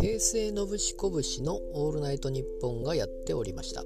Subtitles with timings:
[0.00, 3.84] 平成ノブシコブシの「オールナイトニッポン」がやっておりました。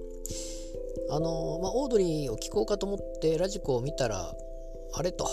[1.11, 4.35] あのーまあ、オードリーを聞こうかと思ってラジコを見たら
[4.93, 5.29] あれと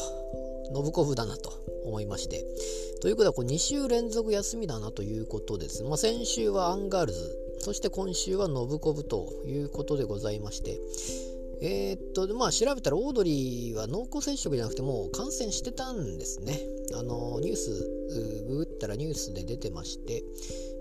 [0.73, 1.53] ノブコブだなと
[1.85, 2.45] 思いまして。
[3.01, 10.79] ということはこう2週連続休みだなということです、まあ、先週はアンガールズそして今週はノブコブということでございまして。
[11.65, 16.59] えーっとまあ調べたらオードリーは濃厚接触じゃなくてもう感染してたんですね。
[16.93, 17.69] あのニュース
[18.49, 20.23] ググったらニュースで出てまして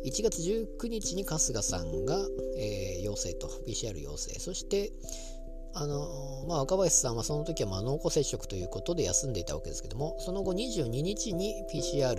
[0.05, 2.17] 1月19日に春日さんが、
[2.59, 4.39] えー陽性と PCR 陽性。
[4.39, 4.93] そして
[5.75, 12.15] あのまあ、若林さんはその時はまあ濃厚接触ということで休んでいたわけですけどもその後22日に PCR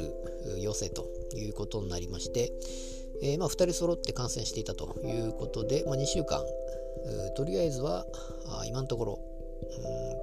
[0.57, 2.51] 陽性ということになりまして、
[3.21, 6.41] えーまあ、2人揃って感染していたということで、まあ、2週間
[7.35, 8.05] とりあえずは
[8.47, 9.19] あ今のところ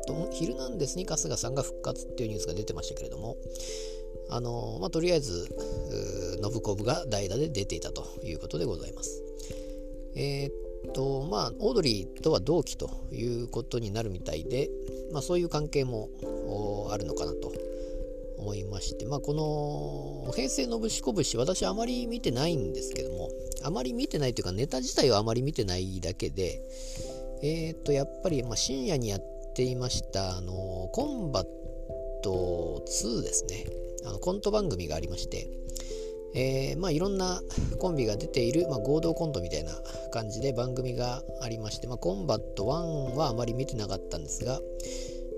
[0.08, 3.36] うんとヒルナンデスに春日さんが復活っていうニュースが出てましたけれども
[4.32, 5.48] あのまあ、とりあえず
[6.40, 9.22] 信子部が代打で出ていたということでございます。
[10.14, 14.70] えーっとまあオードリーとは同期ということになるみたいで、
[15.12, 16.08] まあ、そういう関係も
[16.90, 17.52] あるのかなと
[18.38, 23.28] 思いまして、まあ、この平成のぶしこぶし私あまり見てないんですけども
[23.62, 26.62] あまり見てないというかネタ自体はあまり見てないだけで
[27.42, 29.22] えーっとやっぱりまあ深夜にやっ
[29.54, 31.46] ていましたあのコンバッ
[32.22, 33.66] ト2ですね。
[34.04, 35.48] あのコント番組がありまして
[36.34, 37.42] えーまあ、いろんな
[37.80, 39.72] コンビが出ている、まあ、合同コントみたいな
[40.12, 44.60] 感じで番組がありまして、まあ、コンバット1はあまり見てなかったんですが、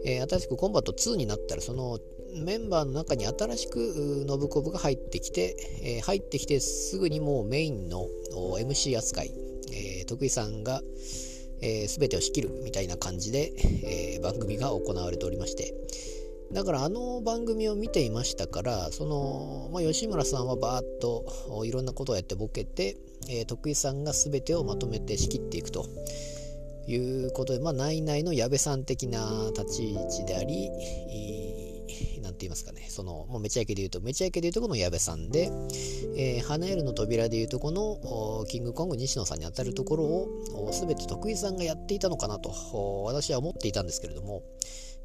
[0.04, 1.98] えー新しくコンバット2になったらその
[2.34, 9.32] メンバーの中に新しくノブコブが入ってきて、えー入ってきてすぐにもうメインの MC 扱い、
[9.72, 10.80] えー徳井さんが、
[11.60, 13.52] えー全てを仕切るみたいな感じで、
[13.84, 15.74] え番組が行われておりまして。
[16.52, 22.96] だからあの番組を見ていましたからその、まあ、吉村さんはバーッといろんなことをやってボケて、
[23.30, 25.86] え徳井さんが全てをまとめて仕切っていくと。
[26.86, 30.70] いうことで、まあ、内々の矢部さん的な立ち位置であり
[32.52, 32.86] ますかね。
[32.88, 35.50] そのもうめちゃイケで言うとめちゃイケで言うとこの矢部さんで、
[36.16, 44.42] えー、花るの扉で言うとこのキングコング西野さんに当たるところを全て徳井さんがやっていたのかなと私は思っていたんですけれども、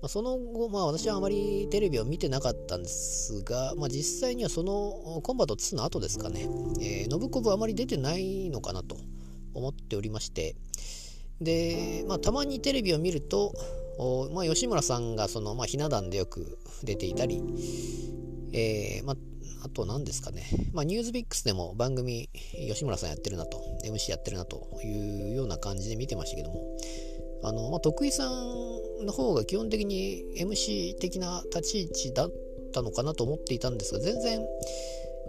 [0.02, 6.50] まあ、その後、まあ、私はあまりテレビを見てなかったんですが、まあ、実際にはそのコンバット2の後ですかね、
[6.82, 8.98] えー、信子部あまり出てないのかなと
[9.54, 10.56] 思っておりまして
[11.40, 13.54] で、まあ、たまにテレビを見ると、
[14.32, 17.42] まあ、吉村さんがその、まあ、ひな壇でよく出ていたり、
[18.54, 19.16] えーまあ、
[19.66, 20.44] あと何ですかね、
[20.74, 22.30] まあ、ニュースビックスでも番組
[22.70, 26.78] 吉村さんやってるなと MC やってるなというような感じで見てましたけども。
[27.44, 32.32] あの、まあ、徳井さんの方が基本的に MC 的な立ち位置だっ
[32.74, 34.46] たのかなと思っていたんですが全然、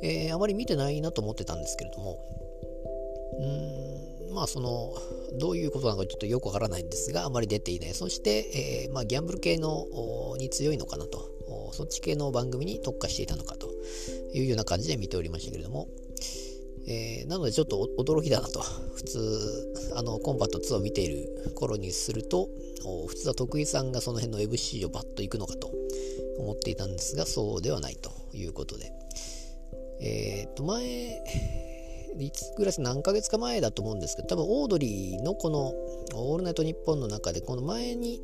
[0.02, 2.18] えーあまり見てないなと思ってたんですけれども。
[3.40, 3.87] うん。
[4.38, 4.94] まあその
[5.40, 7.94] どういうことなのかちょっとよくわからないんですがあまり出ていない。
[7.94, 9.84] そして、えーまあ、ギャンブル系の
[10.38, 11.28] に強いのかなと。
[11.72, 13.68] そっち系の番組に特化していたのかと。
[14.32, 15.88] いうような感じで見ておりましたけれども、
[16.86, 18.60] えーなのでちょっと驚きだなと。
[18.94, 22.48] 普通あのコンバット2を見ている頃にすると
[23.08, 25.72] 普通は徳井さんがその辺の MC をバッと行くのかと。
[26.38, 28.92] 思っていたんですがそうではないということで。
[30.00, 31.20] えっ、と前
[32.18, 35.74] いつぐらい何ヶ月か前だと思うんですけど多分オードリーのこの
[36.14, 38.20] 「オールナイトニッポン」の中でこの前に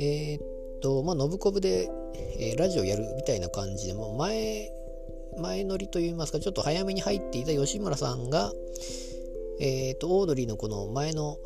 [0.00, 0.40] えっ、
[0.80, 1.90] とまあノブコブで、
[2.38, 4.72] えーラジオやるみたいな感じでもう前
[5.38, 8.52] 前乗りといいますかちょっと早めに入っていた吉村さんが
[9.60, 11.38] えっ、とオードリーのこの前の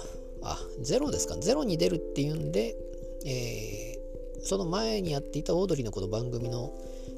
[0.43, 2.77] あゼロですかゼロに出るっていうんで、
[3.25, 4.03] えー
[4.43, 6.73] その前にやっていたオードリーのこの番組の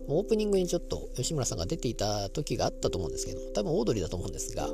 [0.08, 4.68] オープニングにちょっと吉村さんが出ていた時があったと思うんですけど多分オードリーだと思うんですが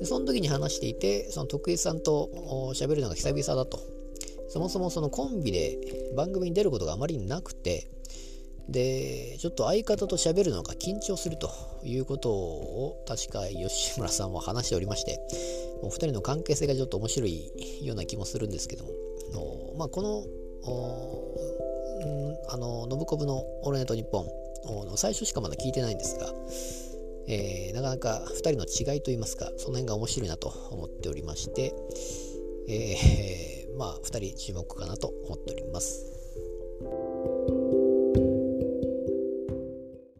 [0.00, 2.30] でその時に話していてその徳井さんと
[2.74, 3.94] 喋るのが久々だと。
[4.54, 5.78] そもそもそのコンビで
[6.16, 7.88] 番組に出ることがあまりなくて
[8.68, 11.50] でちょっと相方と喋るのが緊張すると
[11.82, 15.18] いうことを確か吉村さんは話しておりまして
[15.82, 17.50] お二人の関係性がちょっと面白い
[17.82, 20.24] ような気もするんですけどもまあこの
[22.48, 24.28] あの信子部の「オールナイトニッポン」
[24.96, 26.32] 最初しかまだ聞いてないんですが、
[27.28, 31.74] えーなかなか2人の違いといいますかその辺が面白いなと思っておりまして、
[32.68, 37.13] えーまあ2人注目かなと思っております。